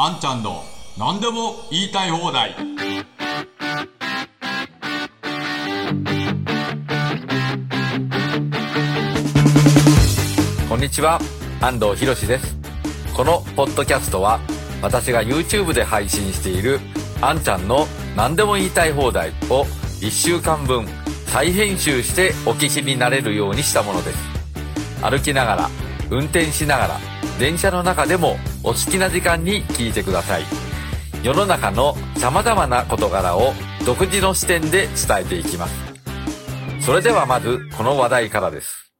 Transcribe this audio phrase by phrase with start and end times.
[0.00, 0.62] あんちゃんの
[0.96, 2.54] 何でも言いたい放題
[10.68, 11.18] こんにちは、
[11.60, 12.56] 安藤博です。
[13.12, 14.38] このポッドキャストは、
[14.80, 16.78] 私が YouTube で配信している、
[17.20, 19.64] あんちゃんの何でも言いたい放題を
[20.00, 20.86] 1週間分
[21.26, 24.18] 再編集してお聞きになれるようにしたものです。
[25.02, 25.70] 歩きながら、
[26.08, 27.00] 運転しながら、
[27.40, 30.42] 電車の中でもお好きな時間に聞いてください。
[31.22, 33.52] 世の中の様々な事柄を
[33.86, 35.74] 独自の視点で伝えていきます。
[36.80, 38.92] それではまず、この話題からです。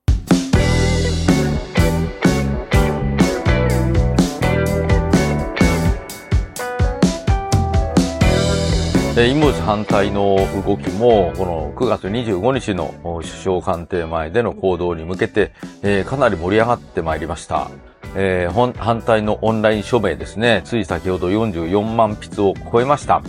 [9.20, 15.52] えインボイス反対の動きも、この9月25日の首相官邸前での行動に向けて、
[15.82, 17.68] えかなり盛り上がってまいりました。
[18.14, 23.22] えー反対のオンライン署名ですね、つい先ほど44万筆を超えました。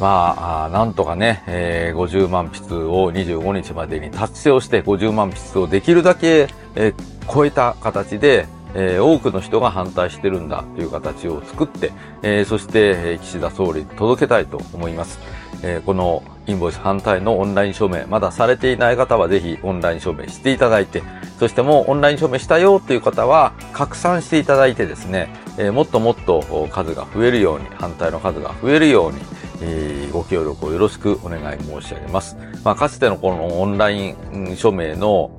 [0.00, 6.94] まあ、なんとかね、えー50万筆を25日までに達成をして50万筆をできるだけ、えー
[7.32, 15.18] 超えた形で、えー多くの人が反対してるんだという形を作って、えーそして、えー岸田総理に届けたいと思います。
[15.66, 21.02] えーこのインボイス反対のオンライン署名、まだされていない方はぜひオンライン署名していただいて、
[21.38, 29.20] そしてもうオンライン署名したよという方は拡散していただいてですね、えーもっともっと数が増えるように、反対の数が増えるように、
[29.62, 32.36] えーご協力をよろしくお願い申し上げます。
[32.62, 35.30] まあ、かつてのこのオンライン署名の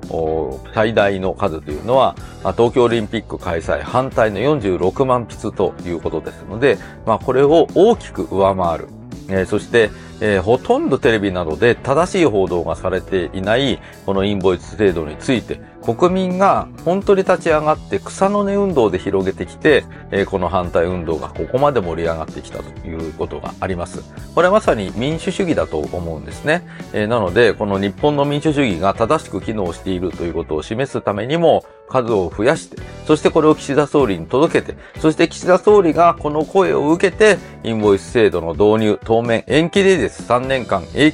[0.74, 8.88] 最大の数というのは、まあ東京オリンピック開催反対の46万筆ということですので、まあ、これを大きく上回る。
[9.28, 15.60] えーそして、えーほとんどテレビなどで正しい報道がされていないこのインボイス制度について
[15.94, 24.02] 国民が本当に立ち上がって草の根運動で広げてきて、えこの反対運動がここまで盛り上がってきたということがあります。
[24.34, 26.66] これはまさに民主主義だと思うんですね。
[26.92, 40.24] えなので、この日本の民主主義が正しく機能しているということを示すためにも数を増やして、そしてこれを岸田総理に届けて、そして岸田総理がこの声を受けて、インボイス制度の導入、当面延期でいいです。
[40.28, 41.12] 3年間延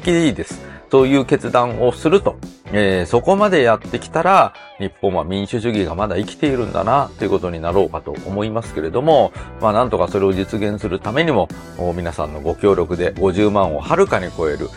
[0.00, 0.73] 期でいいです。
[0.94, 2.36] という決断をすると。
[2.72, 11.48] えーそこまでやってきたら、日本は民主主義がまだ生きているんだな、ということになろうかと思いますけれども、まあなんとかそれを実現するためにも、
[11.96, 14.68] 皆さんのご協力で50万をはるかに超える、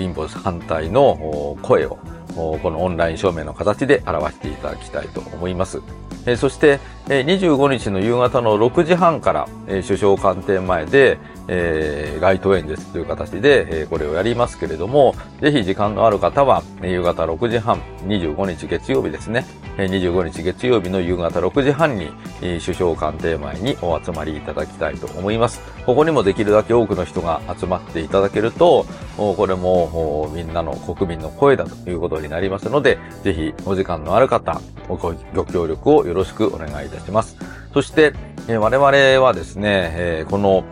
[0.00, 1.98] インボイス反対の声を、
[2.34, 5.82] このオンライン証明の形で表していただきたいと思います。
[6.24, 6.80] えーそして、
[7.10, 19.44] えー25日の夕方の6時半から、えー首相官邸前で、えー街頭演説という形で、えーこれをやりますけれども、ぜひ時間のある方は、夕方6時半、25日月曜日ですね、
[19.76, 22.10] えー25日月曜日の夕方6時半に、
[22.40, 25.60] 首相官邸前にお集まりいただきたいと思います。
[25.84, 28.86] ここにもできるだけ多くの人が集まっていただけると、
[29.16, 37.36] これもみんなの国民の声だということになりますので、ぜひお時間のある方、ご協力をよろしくお願いいたします。
[37.74, 38.12] そして、
[38.48, 40.64] 我々はですね、この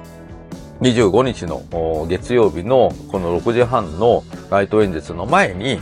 [0.81, 5.79] 25日の月曜日のこの6時半の街頭演説の前に、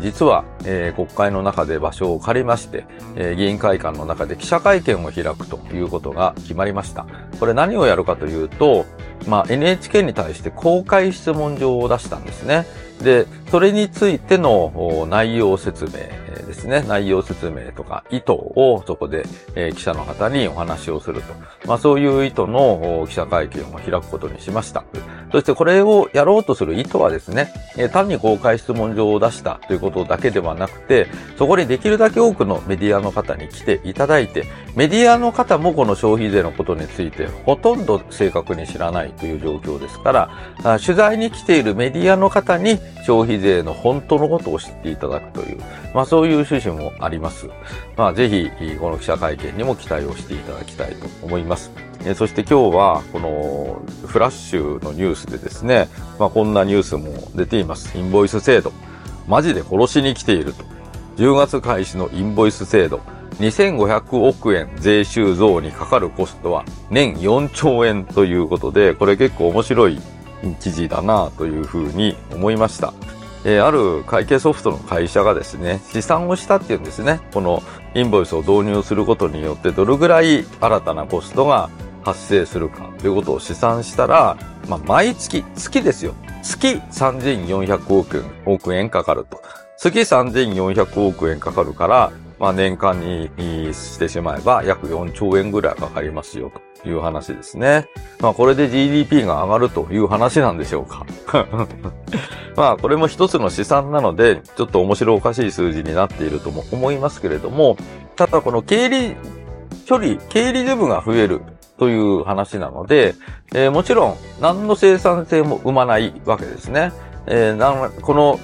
[0.00, 0.44] 実は、
[0.96, 2.84] 国会の中で場所を借りまして、
[3.36, 7.06] 議員会館の中で記者会見を開くということが決まりました。
[7.38, 8.86] これ何をやるかというと、
[9.26, 12.66] まあ、NHK に対して公開質問状を出したんですね。
[13.02, 15.90] で、それについての内容説明
[16.42, 16.84] ですね。
[16.88, 21.34] 内容説明とか意図をそこで、えー記者の方にお話をすると。
[21.66, 24.84] まあそういう意図の記者会見を開くことにしました。
[25.30, 31.06] そしてこれをやろうとする意図はですね、えー単に公開質問状を出したということだけではなくて、
[31.36, 34.44] そこにできるだけ多くのメディアの方に来ていただいて、
[34.74, 40.30] メディアの方もこの消費税のことについてほとんど正確に知らないという状況ですから、
[40.64, 45.58] あ取材に来ているメディアの方に消費税の本当のことを知っていただくという、
[45.94, 47.48] まあそういういう趣旨もあります。
[47.96, 51.70] まあぜひ、この記者会見にも期待をしていただきたいと思います。
[52.04, 55.88] えそして今日は、このフラッシュのニュースでですね、
[56.18, 57.96] まあこんなニュースも出ています。
[57.98, 58.72] インボイス制度。
[59.26, 60.64] マジで殺しに来ていると。
[61.16, 63.00] 10月開始のインボイス制度。
[63.40, 70.00] 2500億円税収増にかかるコストは年4兆円ということで、これ結構面白い
[70.60, 72.92] 記事だなというふうに思いました。
[73.48, 77.18] えーある会計ソフトの会社がですね、試算をしたっていうんですね。
[77.32, 77.62] この
[77.94, 81.70] インボイスを導入することによってどれぐらい新たなコストが
[82.04, 84.36] 発生するかということを試算したら、
[84.68, 86.14] まあ、毎月、月ですよ。
[86.42, 89.40] 月3400億円億円かかると。
[89.78, 93.30] 月3400億円かかるから、まあ年間に
[93.72, 97.88] してしまえば約4兆円ぐらいかかりますよという話ですね。
[98.20, 101.06] まあこれで GDP が上がるという話なんでしょうか。
[102.56, 107.76] まあこれも一つの試算なので、ちょっと面白おかしい数字になっているとも思いますけれども、
[108.16, 109.16] ただこの経理
[109.88, 111.40] 処理、経理事務が増える
[111.78, 113.14] という話なので、
[113.54, 116.92] えー、もちろん何の生産性も生まないわけですね。
[117.26, 118.38] えー、この、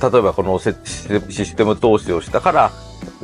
[0.00, 2.70] 例えばこのシステム投資をしたから、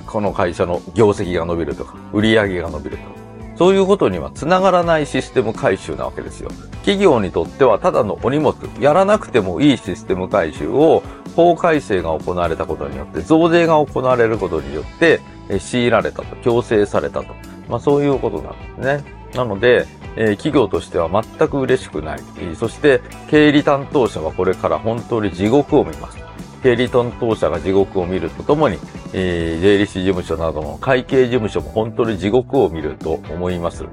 [0.06, 3.15] この会社の業績が伸びるとか、売り上げが伸びるとか、
[3.56, 6.50] そういうことには繋がらないシステム回収なわけですよ。
[6.80, 11.02] 企業にとってはただのお荷物、やらなくてもいいシステム回収を
[11.34, 15.20] 法改正が行われたことによって、増税が行われることによって、
[15.58, 17.34] 強いられたと、強制されたと。
[17.68, 19.16] まあそういうことなんですね。
[19.34, 19.86] なので、
[20.16, 22.20] えー、企業としては全く嬉しくない。
[22.58, 23.00] そして、
[23.30, 26.25] 経理担当者はこれから本当に地獄を見ます。
[26.62, 28.78] 経理担当者が地獄を見るとともに、
[29.12, 33.84] えー、税理士事務所などの会計事務所も本当に地獄を見ると思います。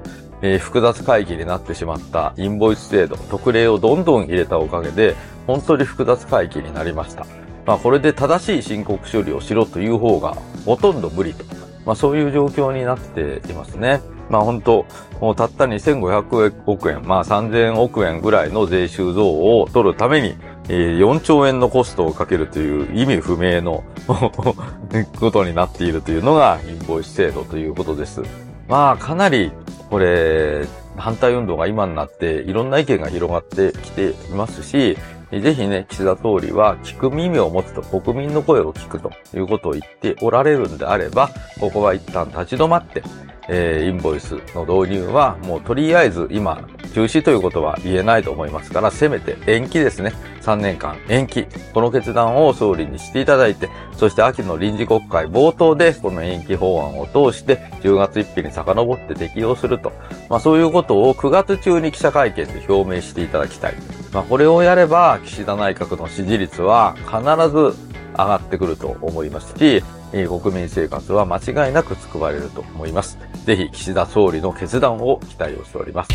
[0.42, 5.16] えー、複雑会議になってしまったインボイス制度、特例をどんどん入れたおかげで、
[5.46, 7.26] 本当に複雑会議になりました。
[7.66, 11.44] まあ、これで正しい申告処理をしろという方がほとんど無理と。
[11.86, 14.00] まあ、そういう状況になっていますね。
[14.30, 14.86] まあ本当、
[15.20, 19.26] もうたった2500億円、まあ3000億円ぐらいの税収増
[19.60, 20.34] を取るために、
[20.68, 23.84] 4兆円のコストをかけるという意味不明の
[25.20, 28.22] ことになっているというのがインボイス制度ということです。
[28.68, 29.52] まあかなり、
[29.90, 30.66] これ、
[30.96, 34.96] 反対運動が今になっていろんな意見が広がってきていますし、
[35.30, 41.30] ぜひね、岸田総理は聞く耳を持つと国民の声を聞くということを言っておられるんであれば、
[41.60, 43.02] ここは一旦立ち止まって、
[43.48, 50.12] えー、インボイスの導入はもうとりあえず今中止ということは言えないと思いますから、せめて延期ですね。
[50.42, 51.46] 3年間延期。
[51.72, 59.92] この決断を総理にしていただいて、そして秋の臨時国会冒頭でこの延期法案を通して10月1日に遡って適用すると。
[60.30, 63.74] まあそういうことを9月中に記者会見で表明していただきたい。
[64.12, 67.18] まあこれをやれば岸田内閣の支持率は必
[67.50, 69.82] ず上がってくると思いますし、
[70.12, 73.18] 国民生活は間違いなく救われると思います。
[73.44, 76.10] ぜひ岸田総理の決断を期待をしております。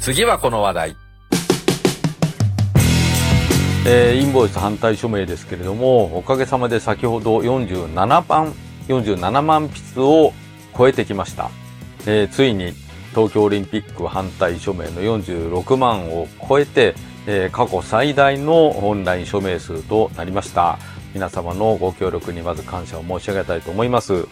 [0.00, 0.96] 次はこの話題。
[3.88, 7.94] えー、インボイス反対署名ですけれども、おかげさまで先ほど47
[8.28, 8.52] 万、
[8.88, 10.32] 47万筆を
[10.76, 11.50] 超えてきました。
[12.04, 12.72] えー、ついに
[13.10, 16.94] 東京オリンピック反対署名の46万を超えて、
[17.26, 20.78] えー、過去最大のオンライン署名数となりました。
[21.14, 24.26] 皆様のご協力にまず感謝を申し上げたいと思います。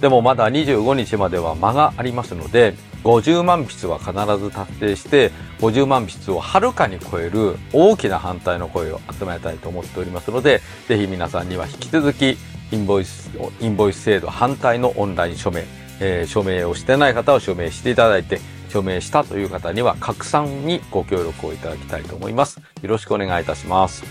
[0.00, 2.74] でもまだ25日までは間がありますので、
[3.04, 4.12] 50万筆は必
[4.42, 12.36] ず達成して、50万筆をはるかに超える大きな反対の声を集めたいと思っておりますので、ぜひ皆さんには引き続き、
[12.72, 13.30] インボイス、
[13.60, 15.64] インボイス制度反対のオンライン署名、
[16.00, 22.60] えー、署名をしてない方は署名していただいて、署名したという方には拡散にご協力をいただきたいと思います。
[22.82, 24.04] よろしくお願いいたします。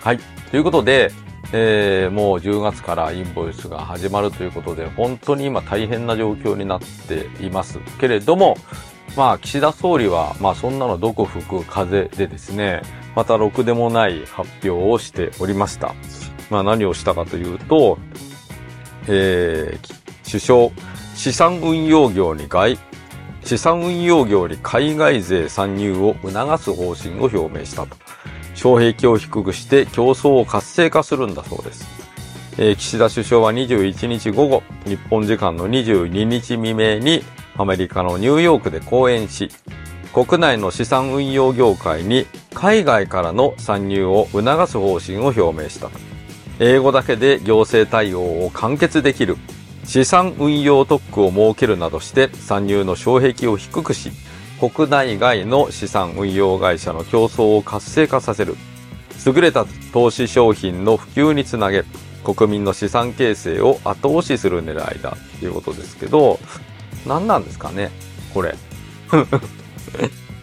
[0.00, 0.18] はい。
[0.50, 1.10] ということで、
[1.52, 8.56] えー、もう10月からインボイスが始まるということで、本当に今大変な状況になっていますけれども、
[9.16, 12.82] まあ、岸田総理は、まあ、そんなのどこ吹く風でですね、
[13.16, 15.94] またろくでもない発表をしておりました。
[16.50, 17.98] まあ、何をしたかというと、
[19.08, 20.70] えー、首相、
[21.14, 22.78] 資産運用業に外、
[23.48, 27.96] 資産運用業に海外勢参入を促す方針を表明したと。
[28.54, 31.86] 障壁を低くして競争を活性化するんだそうです。
[32.58, 37.22] えー、岸田首相は21日午後、日本時間の22日未明に
[37.56, 39.48] アメリカのニューヨークで講演し、
[40.12, 45.88] 国内の資産運用業界に海外からの参入を促す方針を表明した。
[46.60, 49.38] 英語だけで行政対応を完結できる
[49.88, 54.12] 資産運用特区を設けるなどして参入の障壁を低くし、
[54.60, 58.54] 国内外の資産運用会社の競争を活性化させる。
[59.24, 59.64] 優れた
[59.94, 61.84] 投資商品の普及につなげ、
[62.22, 66.38] 国民の資産形成を後押しする狙いだということですけど、
[67.06, 67.90] 何なんですかね
[68.34, 68.54] これ。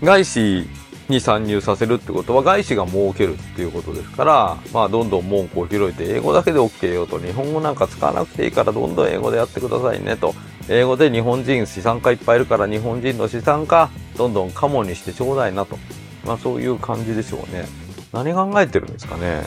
[0.02, 0.68] 外 資
[1.10, 10.34] に参入させるってことは外資が儲けるっていうことですから、まあどんどん門戸を広いて英語だけで OK よと、日本語なんか使わなくていいからどんどん英語でやってくださいねと。
[10.68, 15.78] 英語で日本人資産家いっぱいいるから日本人の資産家どんどんカモにしてちょうだいなと。
[16.26, 17.66] まあそういう感じでしょうね。
[18.12, 19.44] 何考えてるんですかね。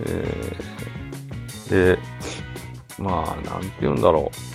[0.00, 1.98] えー、で、
[2.98, 4.47] まあ、なんて言うんだろう。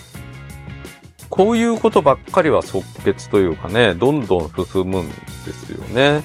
[1.34, 5.16] こういうことばっかりは即決というかね、どんどん進むんで
[5.52, 6.22] すよね。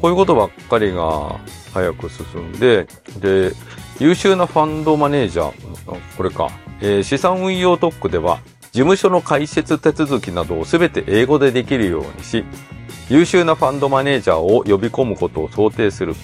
[0.00, 1.38] こういうことばっかりが
[1.74, 2.86] 早く進んで、
[3.20, 3.52] で、
[4.00, 6.48] 優秀なファンドマネージャー、これか、
[6.80, 8.38] えー、資産運用特区では、
[8.72, 12.42] 事務所の開設手続きなどをすべて英語でできるようにし、
[13.10, 16.14] 優秀なファンドマネージャーを呼び込むことを想定する。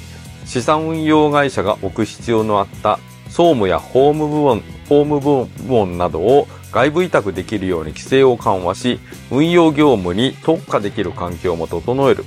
[0.47, 8.99] 資産運用会社が置く必要のあった総務や法務部門、法務部門などを外部委託できるように規制を緩和し、
[9.31, 12.25] 運用業務に特化できる環境も整える。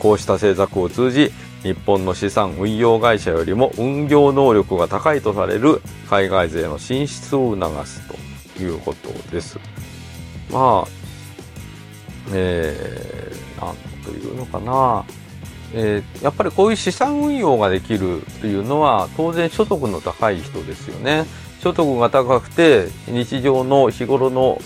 [0.00, 1.30] こうした政策を通じ、
[1.62, 8.02] 日本の資産運用会社よりも運用能力が高いとされる海外勢の進出を促す
[8.56, 9.60] ということです。
[10.50, 10.88] まあ、
[12.32, 15.04] えー、なんというのかな。
[15.74, 21.24] えー、やっぱりこういう資産運用ができるというのは当然所得の高い人ですよね。
[21.66, 24.60] 所得が高くて日常の日頃の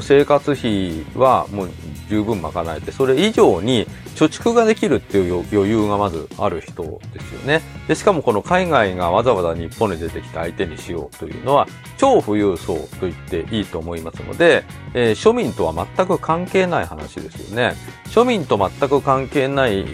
[0.00, 1.70] 生活費はもう
[2.08, 7.60] 十分賄えて、それ以上に貯蓄ができるっていう余裕がまずある人ですよね。
[7.88, 11.66] で、しかもこの海外がわざわざ日本に出てきて相手にしようというのは、
[11.98, 17.74] 超富裕層と言っていいと思いますので、えー、庶民とは全く関係ない話ですよね。
[18.06, 19.84] 庶民と全く関係ない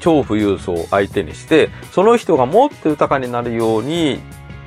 [0.00, 4.20] 超富裕層を相手にして、その人がもっと豊かになるように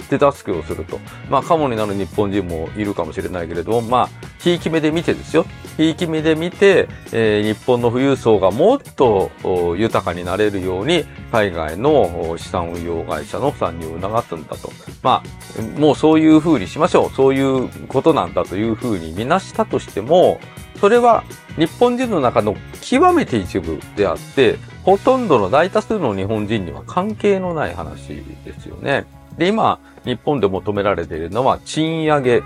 [0.04, 1.00] 手助けをすると。
[1.30, 5.46] まあ、カモになる日本人もいるかもしれないけれども、まあ、ひいき目で見てですよ。
[5.78, 9.32] ひいき目で見て、えー、日本の富裕層がもっと
[9.78, 14.72] 豊かになれるように、海外の資産運用会社の参入を促すんだと。
[15.02, 17.16] まあ、もうそういう風にしましょう。
[17.16, 20.40] そういうことなんだという風に見なしたとしても、
[20.80, 21.24] それは
[21.56, 28.08] 日本人の中の極めて一部であって、ほとんどの大多数の日本人には関係のない話
[28.44, 29.06] ですよね。
[29.38, 32.44] で、今、日本で求められているのは賃上げ、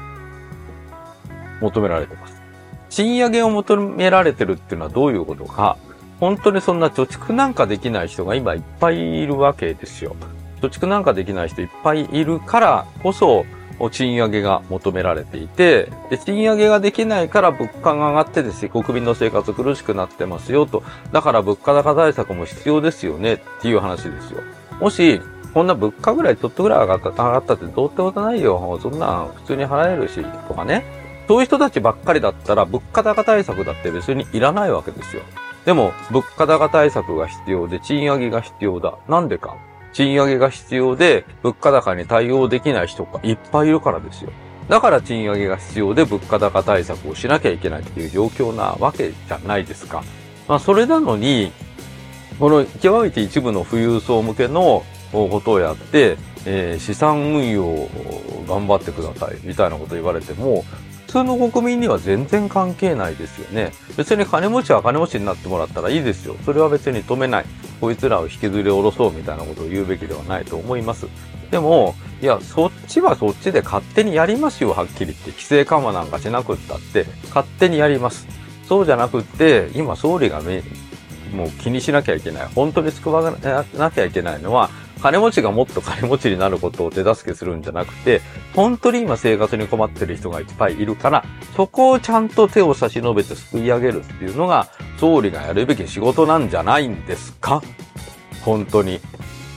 [1.61, 2.41] 求められています。
[2.89, 5.77] 賃上げを求められてるっていうのはどういうことか、
[6.19, 10.15] 本当にそんな貯蓄なんかできない人が今いっぱいいるわけですよ。
[10.61, 13.45] 貯蓄なんかできない人いっぱいいるからこそ、
[13.91, 20.81] 賃上げが求められていて、で、賃上げができないから物価が上がってですね、国民の生活苦しくなってますよと。
[21.11, 24.41] だから物価高対策も必要ですよねっていう話ですよ。
[24.79, 25.21] もし、
[25.57, 28.79] こんな物価ぐらいちょっとぐらい上がった、上がったってどうってことないよ。
[28.79, 30.85] そんなん普通に払えるし、とかね。
[31.27, 35.23] そういう人たちばっかりだったら物価高対策だって別にいらないわけですよ。
[35.65, 38.99] でも、物価高対策が必要で賃上げが必要だ。
[39.09, 39.55] なんでか。
[39.93, 44.29] 賃上げが必要で物価高に対応できない人がいっぱいいるからですよ。
[44.69, 50.03] だから賃上げが必要で物価高対策をしなきゃいけないっていう状況なわけじゃないですか。
[50.47, 51.51] まあ、それなのに、
[52.39, 60.63] この極めて一部の富裕層向けのことをやって、えー、資産運用を頑張ってくださいみたいなこと言われても、
[61.07, 63.71] 普通の国民には全然関係ないですよね。
[63.95, 66.35] 別に金持ちは金持ちになってもらったらいいですよ。
[66.45, 67.45] それは別に止めない。
[67.79, 71.07] こいつらを引きずり下ろそうみたいなことを言うべきではないと思います。
[71.49, 75.31] でも、いや、そっちはそっちで勝手にやりますよ、はっきり言って。
[75.31, 78.27] 規制緩和なんかしなくったって、勝手にやります。
[78.67, 80.41] そうじゃなくって、今総理が
[81.33, 82.47] もう気にしなきゃいけない。
[82.53, 83.31] 本当に救わ
[83.77, 84.69] なきゃいけないのは、
[85.07, 88.19] 金持ちがもっと金持ちになることを手助けするんじゃなくて、
[88.53, 91.23] 本当に今生活に困ってる人がいっぱいいるから、
[91.55, 97.61] そこをちゃんと手を差し伸べて救い上げるっていうのが、総理がやるべき仕事なんじゃないんですか？
[98.43, 98.99] 本当に。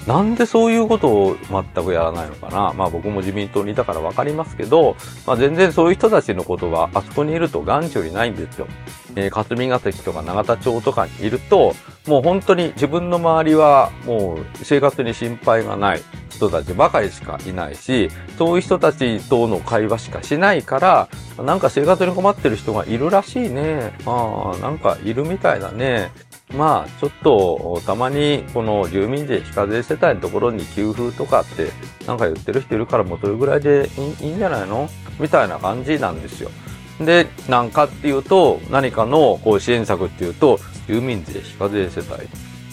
[0.07, 2.73] なんでそういうことを全くやらないのかな？
[2.73, 4.95] まあ僕も自民党にいたからわかりますけど、
[5.27, 8.69] まあ全然そういう人たちのことはあそこにいると眼中にないんですよ。
[9.17, 11.75] えー、霞が関とか永田町とかにいると、
[12.07, 21.09] もう本当に自分の周りはもう生活に心配がない人たちばかりしかいないし、そういう人たちとの会話しかしないから、
[21.45, 23.93] なんか生活に困ってる人がいるらしいね。
[24.07, 26.11] ああ、なんかいるみたいだね。
[26.57, 31.71] まあ、ちょっと、たまに、この住民税非課税世帯のところに給付とかって、
[32.09, 33.89] なんか言ってる人いるからもうそれぐらいで
[34.21, 34.89] いいんじゃないの？
[35.21, 36.51] みたいな感じなんですよ。
[36.99, 40.59] で、なんかっていうと、何かのこう支援策っていうと、
[40.91, 42.29] 住民税非課税世帯っ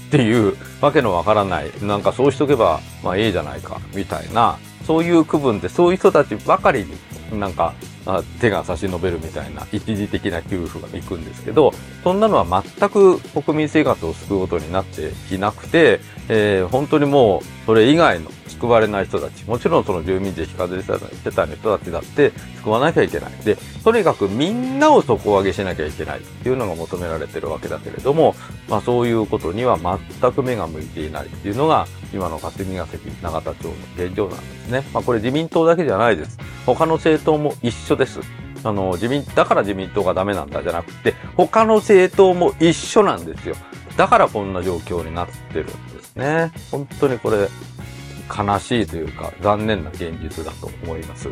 [0.10, 6.86] ていうわけのわからない、なんかそうしとけば、まあいいじゃないか、みたいな、そういう区分で、そういう人たちばかり
[7.32, 7.74] になんか
[8.40, 23.32] 手が差し伸べるみたいな一時的な給付が行くんですけど、そんなのは全く国民生活を救うことになっていなくて、えー、本当にもうそれ以外の救われない人たち、もちろんその住民税非課税世帯の人たちだって救わなきゃいけない。
[23.44, 28.36] で、とにかくみんなを底上げしなきゃいけないっていうのが求められてるわけだけれども、
[28.68, 34.84] まあそういうことには全く目が向いていないっていうのが今の霞が関永田町の現状なんですね。
[34.94, 36.38] まあこれ自民党だけじゃないです。
[36.66, 38.20] 他の政党も一緒です。
[38.64, 43.56] あの、自民、だから自民党がダメなんだじゃなくて、他の政党も一緒なんですよ。
[43.96, 46.52] だからこんな状況になってるんですね。
[46.72, 47.48] 本当にこれ、
[48.28, 51.30] 悲しいというか残念な現実だと思います。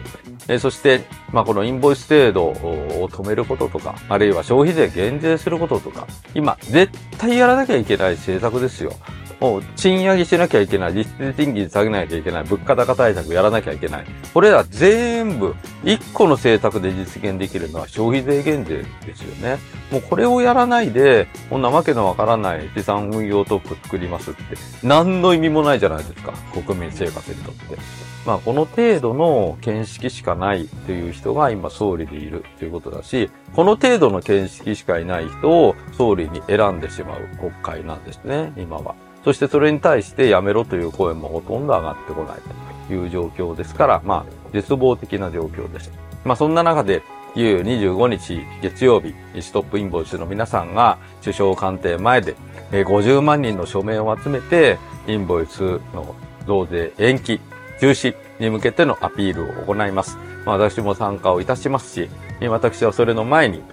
[0.47, 8.93] えそして、まあ、このインボイス制度を止めることとか、あるいは消費税減税することとか、今、絶対やらなきゃいけない政策ですよ。
[9.39, 14.05] もう賃上げしなきゃいけない、実質賃金下げなきゃいけない、物価高対策やらなきゃいけない。
[14.33, 19.57] これら全部、一個の政策で実現できるのは消費税減税ですよね。
[19.91, 24.41] もうこれをやらないで、こんなわけのわからない資産運用トップ作りますって、
[24.83, 26.33] 何の意味もないじゃないですか。
[26.53, 27.77] 国民生活にとって。
[28.25, 38.95] まあ、この程度の見識しかないという人が今総理でいるということだし、この程度の見識しかいない人を総理に選んでしまう国会なんですね、今は。
[39.25, 42.39] そしてそれに対してやめろという声もほとんど上がってこない
[42.87, 45.91] という状況ですから、まあ、絶望的な状況です。
[46.23, 47.01] まあ、そんな中で、
[47.33, 52.35] いよいよ25日月曜日、ストップインボイスの皆さんが首相官邸前で
[52.71, 54.77] 50万人の署名を集めて、
[55.07, 56.15] インボイスの
[56.45, 57.41] 増税延期、
[57.81, 60.19] 中止に向けてのアピールを行います。
[60.45, 62.09] まあ、私も参加をいたしますし、
[62.47, 63.63] 私はそれの前に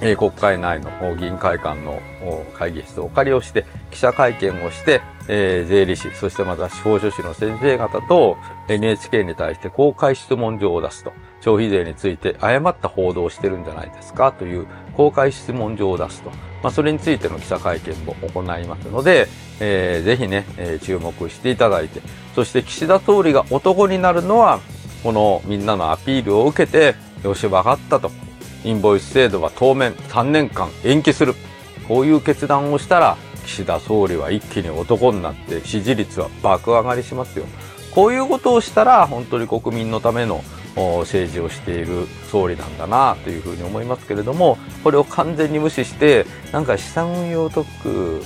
[0.00, 2.00] えー、国会内の議員会館の
[2.54, 8.36] 会議室をお借りをして、記者会見をして、えー、税理士、そしてまた司法書士の先生方と
[8.68, 11.12] NHK に対して公開質問状を出すと。
[11.40, 16.30] 消費税について誤った報道をしてるんじゃないですかという公開質問状を出すと。
[16.62, 19.28] まあ、それについての記者会見も行いますので、
[19.60, 22.00] えー、ぜひね、えー、注目していただいて、
[22.34, 24.60] そして岸田総理が男になるのは、
[25.02, 28.10] このみんなのアピールを受けて、よし、わかったと。
[28.68, 31.34] インボイス制度は当面3年間延期する。
[31.88, 37.46] こういう決断をしたら、岸田総理は一気に男になって支持率は爆上がりしますよ。
[37.94, 40.44] こういうことをしたら、本当に国民のための
[40.76, 48.22] 政治をしている総理なんだなというふうに思いますけれども、これを完全に無視して、なんか資産運用特区、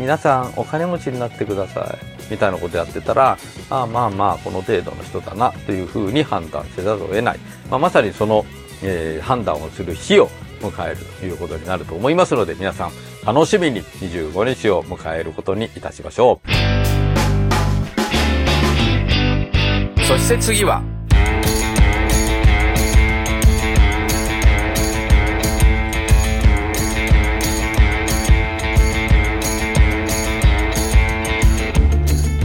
[0.00, 2.32] 皆さんお金持ちになってください。
[2.32, 3.38] みたいなことやってたら、
[3.70, 7.38] ああまあまあこの程度の人だなというふうに判断せざるを得ない。
[7.70, 8.44] まあ、まさにその
[8.82, 10.28] えー、判断をする日を
[10.60, 12.90] 迎えるということになると思いますので、皆さん
[13.24, 16.48] 楽しみに25日を迎えることにいたしましょう。
[20.04, 20.82] そして次は、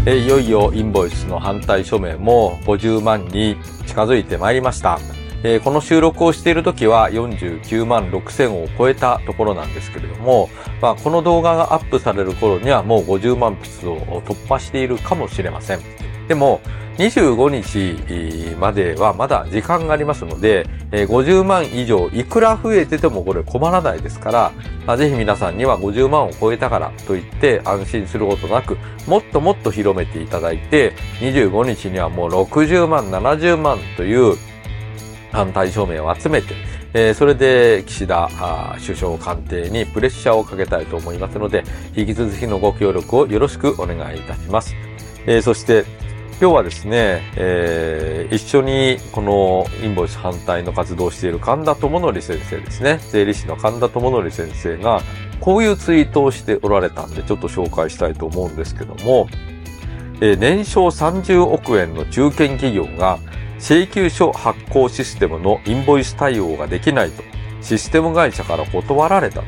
[0.08, 5.00] いよいよインボイスの反対署名も50万に近づいてまいりました。
[5.44, 10.50] えー、この収録をしている時は49万6千を超えたところなんですけれども、
[10.82, 15.80] まあ、この動画がアップされる頃にはもう50万筆を突破しているかもしれません。
[16.28, 16.62] でも、
[16.98, 24.54] 25日まではまだ時間がありますので、50万以上いくら増えててもこれ困らないですか
[24.86, 28.78] ら、ぜひ皆さんには50万を超えたからと言って安心することなく、
[29.08, 34.38] もっともっと広めていただいて、25日にはもう60万、70万という
[35.32, 36.56] 反対証明を集めて、
[36.94, 38.30] えー、それで岸田
[38.86, 41.64] 首相官邸にプレッシャーをかけたいと思いますので、
[41.96, 44.76] 引き続きのご協力をよろしくお願いいたします。
[45.26, 45.86] えー、そして、
[46.42, 53.00] 今日はですね、えー、一緒にこのインボイス反対の活動をしている神田智則先生ですね。
[53.12, 55.02] 税理士の神田智則先生が、
[55.40, 59.28] こういうツイートをしておられたんで、ちょっと紹介したいと思うんですけども、
[60.20, 63.20] えー、年商30億円の中堅企業が
[63.62, 67.24] 請求書発行システムのインボイス対応ができないと、
[67.62, 69.44] システム会社から断られたと。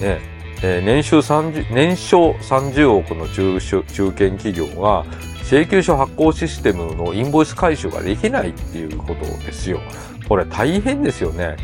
[0.00, 0.20] ね、
[0.62, 5.04] えー、年収30、年商30億の中中堅企業が、
[5.42, 9.80] 請求書発行システムのインボイス回収ができないっていうことですよ。
[10.28, 11.56] これ大変ですよね。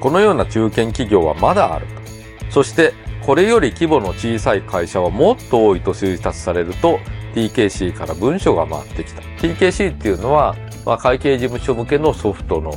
[0.00, 1.86] このような中堅企業はまだある。
[2.50, 2.92] そして、
[3.24, 6.98] これより規模の小さい会社はもっと多いと推察されると、
[7.36, 9.20] TKC から文書が回ってきた。
[9.20, 12.72] TKC っていうのは、まあ、会計事務所向けのソフトの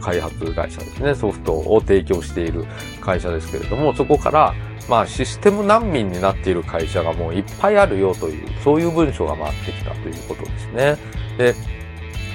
[0.00, 1.14] 開発会社ですね。
[1.14, 2.64] ソフトを提供している
[3.00, 4.52] 会社ですけれども、そこから、
[4.88, 10.96] まあ、システム難民になっている会社がもういっぱいあるよという、そういう文書が回ってきたということですね。
[11.38, 11.54] で、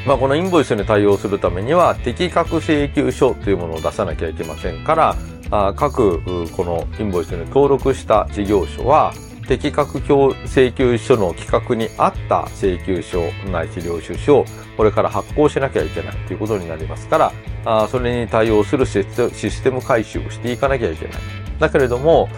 [0.07, 5.15] まあ、このインボイスに対応するためには、適格請求書というものを出さなきゃいけませんから、
[5.51, 9.13] あ各、このインボイスに登録した事業所は、
[9.47, 14.45] 適格請求書の規格に合った請求書ないし領収書を
[14.77, 17.33] これから発行しなきゃいけないということになりますから、
[17.65, 21.15] あそれに対応するシステム回収をしていかなきゃいけない。
[21.59, 22.29] だけれども、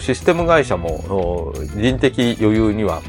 [0.00, 3.02] システム会社も人的余裕には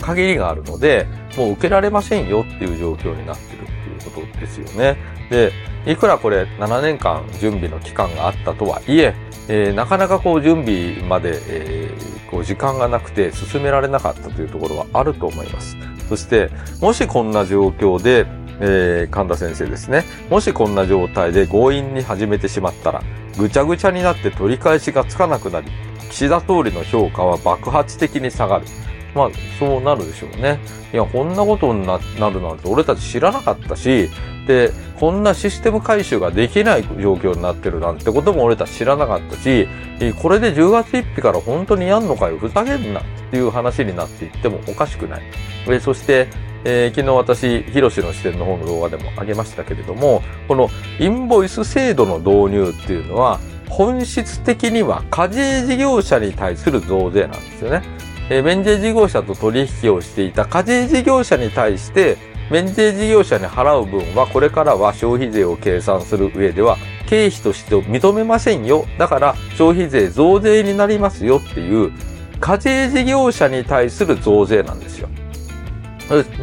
[0.00, 1.06] 限りがあるので、
[1.36, 4.96] もう受けられませんよっていう状況になってるっていうことですよね。
[5.30, 5.52] で、
[5.86, 9.14] いくらこれ7年間準備の期間があったとはいえ、
[9.48, 15.76] えー、なかなかこう準備まで、えー、こう時間がなくて進められなかったというところはあると思います。
[16.08, 18.26] そして、もしこんな状況で、
[18.60, 20.04] えー、神田先生ですね。
[20.30, 23.02] もしこんな状態で強引に始めてしまったら、
[23.38, 25.70] ぐちゃぐちゃになって取り返しがつかなくなり、
[26.10, 28.66] 岸田総理の評価は爆発的に下がる。
[29.14, 30.58] まあ、そうなるでしょうね。
[30.92, 34.10] いや、こんなことになるなんて俺たち知らなかったし、
[34.46, 39.68] で、こんなシステム回収ができない状況になってるなんてことも俺たち知らなかったし、
[40.22, 45.22] これで10月1日から本当にやんのかよ、ふざけんなっていう話になっていってもおかしくない。
[45.68, 46.28] えそして、
[46.64, 57.82] えー昨日私、ヒロシの視点の方の動画でも上げましたけれども、このインボイス制度の導入っていうのは、本質的には課税事業者に対する増税なんですよね。
[58.30, 62.16] え免税事業者と取引をしていた課税事業者に対して、
[62.50, 68.86] 免税事業者に払う分はこれからは消費税を計算する上では経費として認めませんよ。
[68.98, 71.92] だから消費税増税になりますよっていう
[72.40, 75.08] 課税事業者に対する増税なんですよ。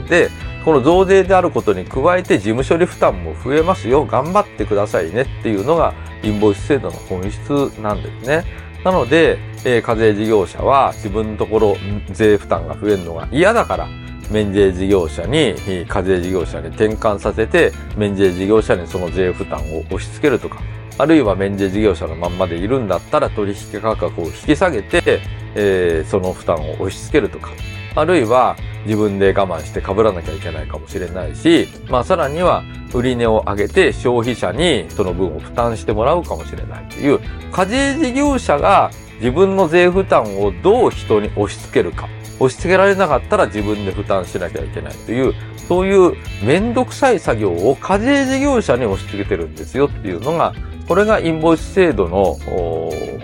[0.09, 0.29] で、
[0.63, 4.05] この増税であることに加えて事務処理負担も増えますよ。
[4.05, 5.93] 頑張ってくださいねっていうのが
[6.23, 8.43] インボイス制度の本質なんですね。
[8.85, 11.75] なので、えー課税事業者は自分のところ
[12.11, 13.87] 税負担が増えるのが嫌だから、
[14.29, 15.55] 免税事業者に、
[15.87, 20.59] 課税事業者に転換させて、免税事業者にその税負担を押し付けるとか、
[20.99, 25.19] あるいは免税事業者のまんまでいるんだったら取引価格を引き下げて、
[25.55, 27.49] えーその負担を押し付けるとか、
[27.95, 28.55] あるいは
[28.85, 37.19] 自分で我慢して被らなきゃいけないかもしれないし、まあさらには売値を上げて消費者にその分を負担してもらうかもしれないという、
[37.51, 42.07] 課税事業者が自分の税負担をどう人に押し付けるか。
[42.37, 45.33] 押し付けられなかったら自分で負担しなきゃいけないという、
[45.69, 50.53] そういうめんどくさい作業を課税事業者に押し付けてるんですよっていうのが、
[50.87, 52.37] これがインボイス制度の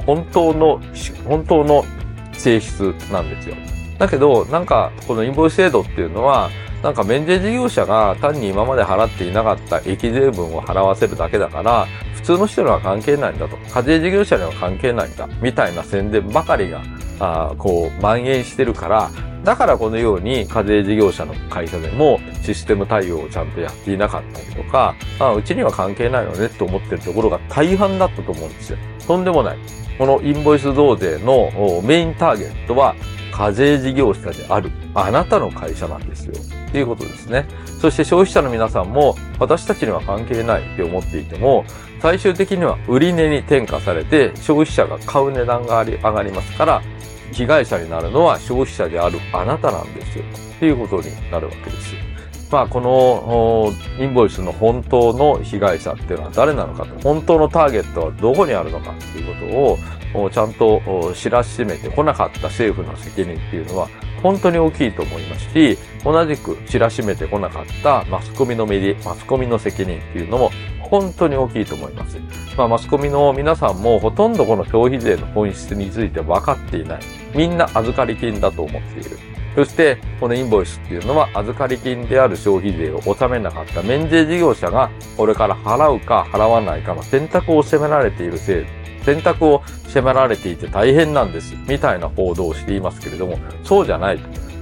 [0.05, 0.81] 本当の、
[1.25, 1.85] 本当の
[2.31, 3.55] 性質なんですよ。
[4.01, 6.49] だけど、なんか、このインボイス制度っていうのは、
[6.81, 11.85] なんか免税事業者が単に今まで払っていなかった益税分を払わせるだけだから、
[12.15, 13.57] 普通の人には関係ないんだと。
[13.71, 15.29] 課税事業者には関係ないんだ。
[15.39, 16.81] みたいな宣伝ばかりが、
[17.19, 19.11] あこう、蔓延してるから、
[19.43, 28.79] だからこのように課税事業者の会社でもシステム対応をちゃんとやっていなかったりとか、あうちには関係ないよねって思ってるところが大半だったと思うんですよ。
[29.05, 29.80] とんでもない。
[29.97, 32.95] このインボイス増税のメインターゲットは
[33.31, 36.33] 課税事業者であるあなたの会社なんですよ。
[36.69, 37.45] っていうことですね。
[37.79, 41.65] そして消費者の皆さんも私たちには関係ないって思っていても、
[42.01, 46.81] 最終的には売値に転嫁されて消費者が買う値段があり上がりますから、
[47.31, 50.23] 被害者になるのは消費者であるあなたなんですよ。
[50.55, 52.10] っていうことになるわけです。
[52.51, 59.77] まあ、このインボイスの本当の被害者っていうのは誰なのかと、本当のターゲットはどこにあるのかっていうこ
[60.13, 63.87] とをちゃんと知らしめてこなかった政府の責任っていうのは
[64.21, 72.17] 本当に大きいと思いますし、同じく知らしめてこなかったマスコミのメディマスコミの責任っていうのも本当に大きいと思います。
[72.57, 76.99] まあ、マスコミの皆さんもほとんどこの消費税の本質について分かっていない。
[77.33, 79.30] みんな預かり金だと思っている。
[79.55, 88.65] そして、このインボイスっていうのは預かり金である消費税を納めなかった免税事業者がこれから払うか払わないかの選択を迫られているせい、
[89.03, 91.55] 選択を迫られていて大変なんです。
[91.67, 94.19] みたいな報道をしていますけれども、そうじゃない。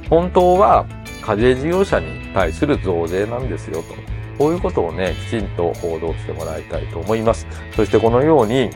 [0.10, 0.88] 本当は
[1.22, 3.94] 課税事業者に対する増税なんですよと。
[4.40, 7.46] こういうことをね、きちんと報道してもらいたいと思います。
[7.76, 8.70] そしてこのように、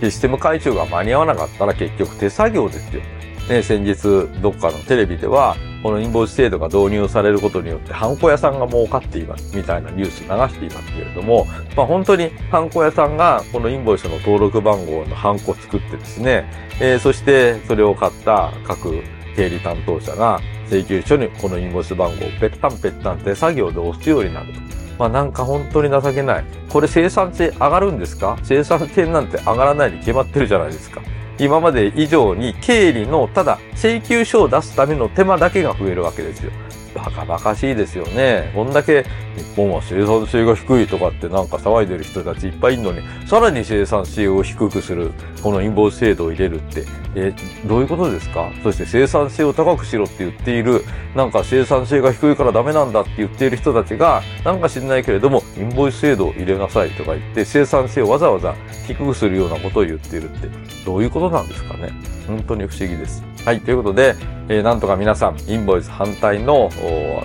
[0.00, 3.02] システム回収が間に合わなかったら結局手作業ですよ。
[3.50, 16.48] ね、先日どっかのテレビでは、このインボイス制度が導入されることによって、ハンコ屋さんが儲かっています、みたいなニュース流していますけれども、まあ本当にハンコ屋さんがこのインボイスの登録番号のハンコを作ってですね、
[16.80, 19.02] えーそしてそれを買った各
[19.34, 24.60] 経理担当者が請求書にこのインボイス番号をペッタンペッタン手作業で押すようになると。
[24.96, 26.44] まあなんか本当に情けない。
[26.68, 28.38] これ生産性上がるんですか？
[28.44, 31.00] 生産性なんて上がらないに決まってるじゃないですか。
[31.40, 36.52] 今まで以上に経理のただ請求書を出すための手間だけが増えるわけですよ。
[36.94, 38.50] バカバカしいですよね。
[38.54, 39.04] こんだけ
[39.36, 47.32] 日本は生産性が低いとかってなんか騒いでる人たちいっぱいいるのに、さらに生産性を低くするこのインボイス制度を入れるって、え
[47.66, 48.50] どういうことですか？
[48.62, 58.54] そして生産性を高くしろって言っている、なんか生産性が低いからダメなんだって言っている人たちが、なんか知んないけれども、インボイス制度を入れなさいとか言って、生産性をわざわざ
[58.86, 60.48] 低くするようなことを言っているって、
[60.84, 61.92] どういうことなんですかね？
[62.26, 63.22] 本当に不思議です。
[63.44, 64.14] はい、ということで、
[64.48, 66.68] えーなんとか皆さん、インボイス反対の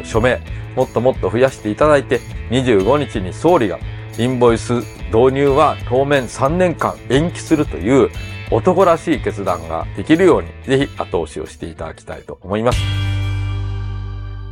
[0.03, 0.39] 署名、
[0.75, 3.79] もっともっと増やしていただいて、25日に総理が、
[4.17, 4.73] インボイス
[5.07, 8.09] 導入は当面3年間延期するという
[8.51, 12.79] 男らしい決断ができるように、ぜひ後押しをしていただきたいと思います。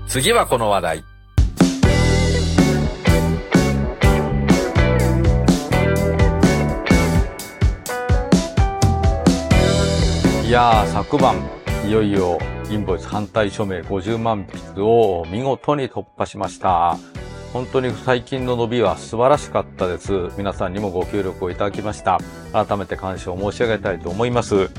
[0.07, 1.03] 次はこの話題。
[10.45, 11.37] いや、昨晩、
[11.87, 12.37] いよいよ
[12.69, 16.97] インボイス反対署名50万筆を見事に突破しました。
[17.51, 20.29] 本当に最近の伸びは素晴らしかったです。
[20.37, 22.19] 皆さんにもご協力をいただきました。
[22.51, 24.71] 改めて感謝を申し上げたいと思います。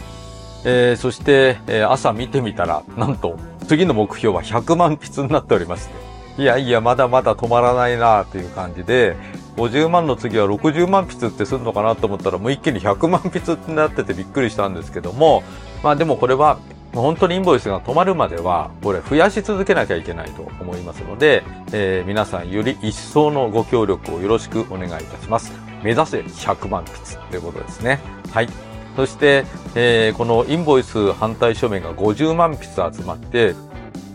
[0.64, 6.42] えー、そして、えー、朝見てみたら、なんと、次の目標は100万筆になっておりまして。
[6.42, 9.14] いやいや、まだまだ止まらないなという感じで、
[9.56, 15.44] 50万の次は60万筆ってするのかなと思ったら、もう一気に100万筆ってなっててびっくりしたんですけども、
[15.84, 16.58] まあでもこれは
[16.94, 25.52] 本当にインボイスが止まるまでは、これ増やし続けなきゃいけないと思いますので、えー、皆さんより一層のご協力をよろしくお願いいたします。
[25.82, 28.00] 目指せ100万筆ということですね。
[28.32, 28.48] はい。
[28.96, 33.54] そして、えー、このインボイス反対署名が50万筆集まって、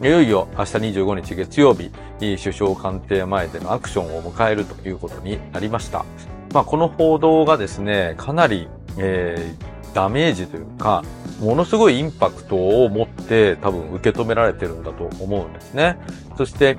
[0.01, 6.05] いよいよ明日25日月曜日、首相官邸前でのアクションを迎えるということになりました。
[6.53, 11.03] まあ、この報道がですね、かなり、えー、ダメージというか、
[11.39, 15.97] ものすごいインパクトを持って多分受け止められてるんだと思うんですね。
[16.37, 16.77] そして、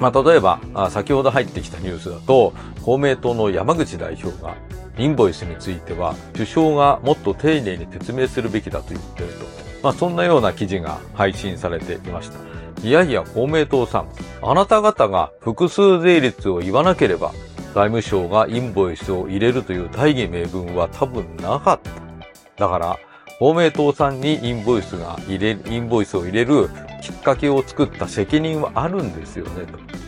[0.00, 0.60] まあ、例えば、
[0.90, 4.54] 先ほど入ってきたニュースだと、公明党の山口代表が、
[4.96, 9.44] インボイスについては、首相がもっと丁寧に説明するべきだと言ってると。
[9.82, 12.38] まあ、そんなような記事が配信されていました。
[12.86, 14.08] いやいや、公明党さん、
[14.42, 17.32] あなた方が複数税率を言わなければ、
[17.74, 21.80] 財務省がインボイスを入れるという大義名分は多分なかっ
[22.56, 22.66] た。
[22.66, 22.98] だから、
[23.38, 26.68] 公明党さんにインボイスが入れ、インボイスを入れる
[27.00, 29.64] きっかけを作った責任はあるんですよね、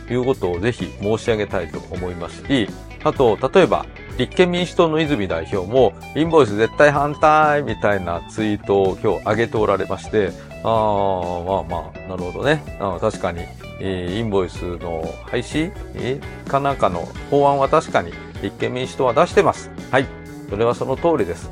[0.07, 2.67] ということをぜひ申し上げたいと思いますし、
[3.05, 3.85] あと、例えば、
[4.17, 10.31] 立憲民主党の泉代表も、インボイス絶対反対みたいなツイートを今日上げておられまして、
[10.63, 12.61] ああ、まあまあ、なるほどね。
[12.81, 13.45] あ確かに、
[13.79, 18.11] えー、インボイスの廃止、えー、かなんかの法案は確かに
[18.43, 19.71] 立憲民主党は出してます。
[19.89, 20.05] はい。
[20.49, 21.49] それはその通りです。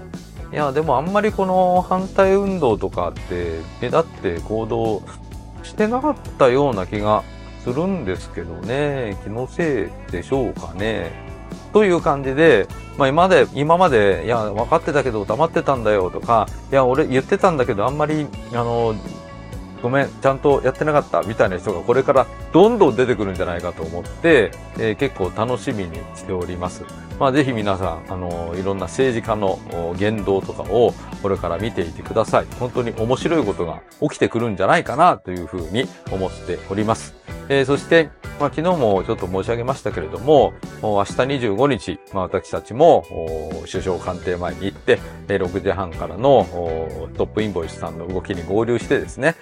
[0.52, 5.04] いや、でもあんまりこの反対運動とかって目立って行動
[5.64, 7.24] してなかったような気が
[7.64, 9.18] するんですけどね。
[9.24, 11.12] 気のせいでしょうかね。
[11.72, 18.96] という感じで、まあ今まで、今まで、いや、分かってたけど黙ってたんだよとか、いや、俺言ってたんだけどあんまり、あの、
[19.82, 26.84] ごめん、ちゃんとやってなかったみたいな人がこれからどんどん出てくるんじゃないかと思って、えー、結構楽しみにしております。
[27.20, 29.60] まあぜひ皆さん、あの、いろんな政治家の
[29.98, 32.46] 言動とかをこれから見ていてください。
[32.60, 37.14] 本当に面白いことが起きてくるんじゃないかなというふうに思っております。
[37.50, 43.04] えー、そして、まあ、昨日もちょっと申し上げましたけれども、明日25日、まあ、私たちも
[43.70, 46.48] 首相官邸前に行って、6時半からの
[47.18, 49.36] トップインボイスさんの動きに合流してですね、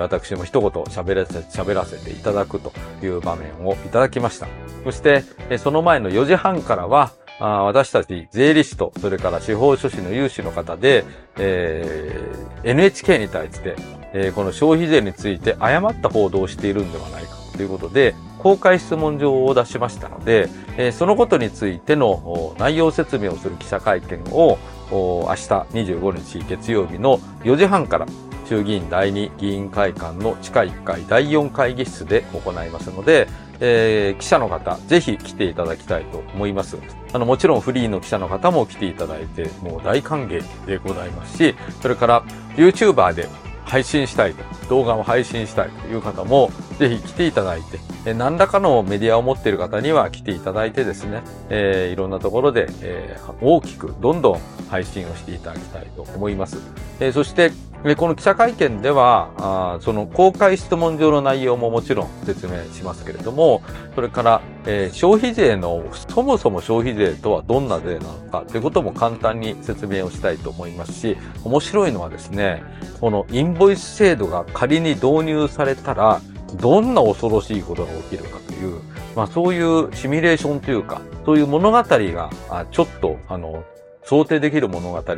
[0.00, 4.48] 私も一言喋らせ喋らせていただくという場面をいただきました。
[4.84, 5.24] そして、
[5.56, 11.04] その前の4時半からは、私たち税理士と、それから司法書士の有志の方で、
[11.36, 13.76] えー、NHK に対して、
[14.12, 24.58] えー、この消費税について誤った報道をしているんではないかということで、公開質問状を出しましたので、えー、そのことについての内容説明をする記者会見を
[24.90, 28.06] 明日25日月曜日の4時半から
[28.46, 33.26] 衆議院第2議員会館の地下1階第4会議室で行いますので、
[33.64, 36.76] えー、記者の方、ぜひ来ていただきたいと思います。
[37.12, 42.22] あの、もちろんフリーの記者の方も来ていただいて、もう大歓迎でございますし、それから
[42.56, 43.28] YouTuber で
[43.64, 56.58] 配信したいと、動画を配信したいという方も、ぜひ来ていただいて、え何らかのメディアを持っている方には来ていただいてですね、えー、いろんなところで、えー、大きくどんどん配信をしていただきたいと思います。
[56.98, 57.52] えー、そして、
[57.84, 63.62] でこの記者会見では、あその公開質問上の内容ももちろん説明しますけれども、
[63.96, 72.62] それから、えー、消費税の、そもそも消費税とはどんな税なのかということも簡単に説明をしたいと思いますし、面白いのはですね、
[73.00, 76.20] このインボイス制度が仮に導入されたら、
[76.60, 78.80] どんな恐ろしいことが起きるかという、
[79.16, 82.30] まあそういうシミュレーションというか、そういう物語が、
[82.70, 83.64] ちょっと、あの、
[84.04, 85.14] 想定できる物語が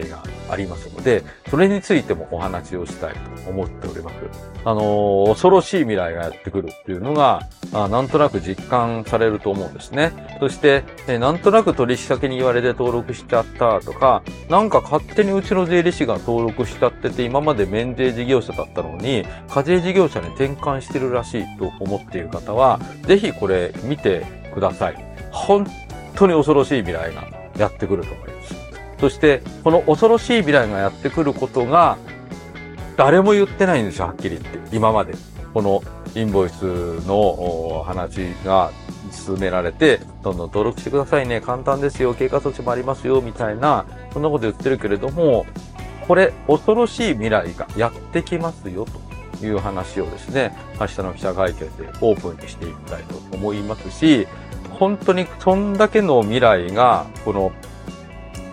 [0.51, 4.17] ありますので、それについてもお話をしたいと思っております。
[4.65, 7.41] あの恐ろしい未来がやってくるっていうのが、
[7.73, 10.13] あなんとなく実感されると思うんですね。
[10.41, 25.05] そして、えなんとなく取引先に言われて登録しちゃったとか、なんか勝手にうちの税理士が登録しちゃってて、今まで免税事業者だったのに、課税事業者に転換してるらしいと思っている方は、ぜひこれ見てください。
[25.31, 25.67] 本
[26.15, 27.27] 当に恐ろしい未来が
[27.59, 28.64] やってくると思います。
[29.01, 31.99] そして、この恐ろしい未来がやってくることが、
[32.97, 34.77] 誰も言ってないんですよ、はっきり言って。
[34.77, 35.15] 今まで。
[35.55, 35.83] この
[36.17, 36.65] インボイス
[37.07, 38.73] の話が
[39.13, 45.47] 進められて、どんどん登録してくださいね、簡単ですよ、経過措置もありますよ、みたいな、そんなこと言ってるけれども、
[46.09, 48.85] これ、恐ろしい未来がやってきますよ、
[49.41, 51.67] という話をですね、明日の記者会見で
[52.01, 54.27] オープンにしていきたいと思いますし、
[54.71, 57.53] 本当にそんだけの未来が、この、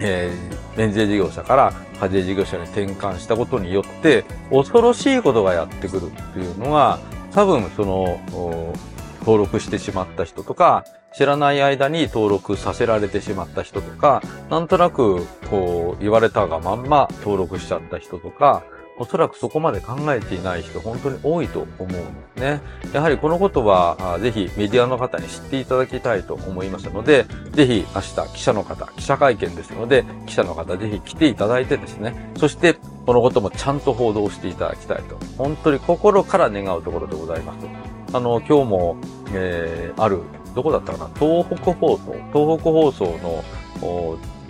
[0.02, 7.00] えー、免税事業者から課税事業者に転換したことによって、恐ろしいことがやってくるっていうのが、
[7.32, 8.74] 多分その、
[9.20, 10.84] 登録してしまった人とか、
[11.14, 18.64] 知らない間に登録させられてしまった人とか、なんとなく、こう、言われたがまんま登録しちゃった人とか、
[18.98, 22.00] おそらくそこまで考えていない人、本当に多いと思うんで
[22.36, 22.62] すね。
[22.94, 32.76] やはりこのことは、ぜひメディアの方に知っていただきたいと思いますので、ぜひ明日記者の方、記者会見ですので、記者の方ぜひ来ていただいてですね、そして
[33.06, 37.66] このこともちゃんと報道していただきたいと、本当に心から願うところでございます。
[38.14, 38.98] あの、今日も、
[39.34, 40.22] えー、ある、
[40.54, 41.10] どこだったかな？
[41.18, 43.44] 東北放送、東北放送の、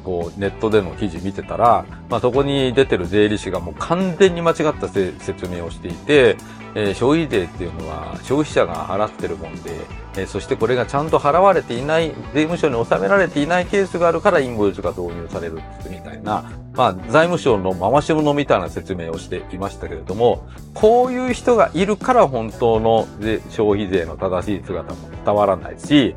[0.03, 6.37] こう、ネットでの記事見てたら、まあ、そこに出てる税理士がもう完全に間違った説明をしていて、
[6.75, 9.71] えー、消費税っていうのは消費者が払ってるもんで、
[10.15, 23.07] えー、そしてこれがちゃんと払われていない、税務署に納められていないケースがあるからインボイスが導入されるみたいな、まあ、財務省の回し物みたいな説明をしていましたけれども、こういう人がいるから本当の
[23.49, 26.15] 消費税の正しい姿も伝わらないし、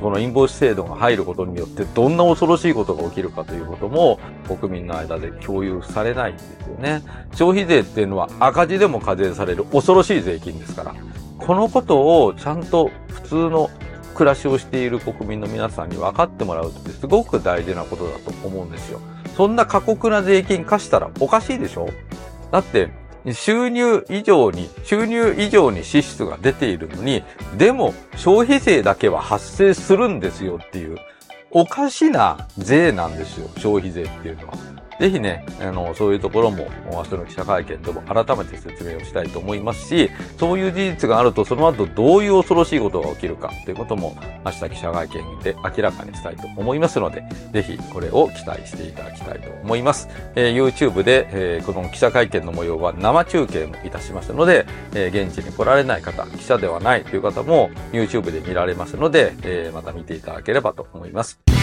[0.00, 4.18] このインボイス制度が入ることによってどんな恐ろしいことが起きるかということも
[4.58, 7.02] 国民の間で共有されないんですよね。
[7.32, 10.94] 消費税っていうのは赤字でも課税される恐ろしい税金ですから、
[11.38, 13.70] このことをちゃんと普通の
[14.14, 19.00] 暮らしをしている国民の皆さんに分かってもらうってすごく大事なことだと思うんですよ。
[19.36, 21.88] そんな過酷な税金課したらおかしいでしょ？
[22.50, 22.88] だって、
[23.32, 27.22] 収入以上に、収入以上に支出が出ているのに、
[27.58, 30.96] でも消費税だけは発生するんですよっていう、
[31.50, 34.54] おかしな税なんですよ、消費税っていうのは。
[34.98, 50.08] ぜひね、あの、そういうところも、明日の記者会見でも改めて説明をしたいと思いますし、そういう事実があると、その後どういう恐ろしいことが起きるかということも、明日記者会見で明らかにしたいと思いますので、ぜひこれを期待していただきたいと思います。
[50.34, 61.55] えー、YouTube で、えー、この記者会見の模様は生中継もいたしますので、えー、現地に来られない方、記者ではないという方も YouTube で見られますので、えー、また見ていただければと思います。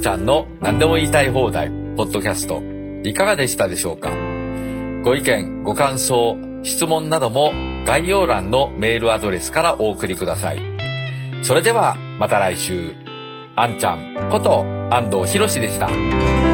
[0.00, 2.62] ちゃんの何でも言いたい放題、ポッドキャスト、
[3.04, 4.10] いかがでしたでしょうか？
[5.04, 7.52] ご意見、ご感想、質問なども
[7.86, 10.62] 概要欄のメールアドレスからお送りください。
[11.42, 12.94] それではまた来週、
[13.54, 16.47] あんちゃんこと安藤博でした。